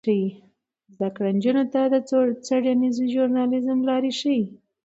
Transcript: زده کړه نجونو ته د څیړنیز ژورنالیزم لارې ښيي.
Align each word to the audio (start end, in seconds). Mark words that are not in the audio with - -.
زده 0.93 1.09
کړه 1.15 1.29
نجونو 1.37 1.63
ته 1.73 1.81
د 1.93 1.95
څیړنیز 2.45 2.95
ژورنالیزم 3.13 3.79
لارې 3.89 4.11
ښيي. 4.19 4.41